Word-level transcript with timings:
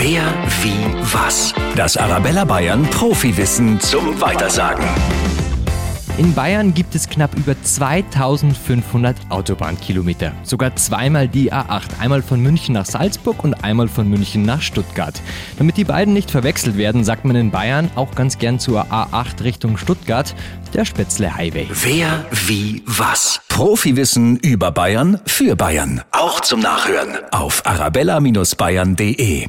Wer, 0.00 0.22
wie, 0.62 0.76
was? 1.12 1.52
Das 1.74 1.96
Arabella 1.96 2.44
Bayern 2.44 2.88
Profiwissen 2.88 3.80
zum 3.80 4.20
Weitersagen. 4.20 4.84
In 6.18 6.34
Bayern 6.34 6.72
gibt 6.72 6.94
es 6.94 7.08
knapp 7.08 7.36
über 7.36 7.60
2500 7.60 9.16
Autobahnkilometer. 9.28 10.34
Sogar 10.44 10.76
zweimal 10.76 11.26
die 11.26 11.52
A8. 11.52 11.98
Einmal 11.98 12.22
von 12.22 12.40
München 12.40 12.74
nach 12.74 12.86
Salzburg 12.86 13.42
und 13.42 13.54
einmal 13.64 13.88
von 13.88 14.08
München 14.08 14.42
nach 14.42 14.62
Stuttgart. 14.62 15.20
Damit 15.58 15.76
die 15.76 15.84
beiden 15.84 16.14
nicht 16.14 16.30
verwechselt 16.30 16.76
werden, 16.76 17.02
sagt 17.02 17.24
man 17.24 17.34
in 17.34 17.50
Bayern 17.50 17.90
auch 17.96 18.14
ganz 18.14 18.38
gern 18.38 18.60
zur 18.60 18.92
A8 18.92 19.42
Richtung 19.42 19.78
Stuttgart, 19.78 20.32
der 20.74 20.84
Spätzle 20.84 21.34
Highway. 21.34 21.66
Wer, 21.72 22.24
wie, 22.30 22.84
was? 22.86 23.40
Profiwissen 23.48 24.36
über 24.36 24.70
Bayern 24.70 25.20
für 25.26 25.56
Bayern. 25.56 26.02
Auch 26.12 26.38
zum 26.38 26.60
Nachhören 26.60 27.18
auf 27.32 27.66
arabella-bayern.de. 27.66 29.48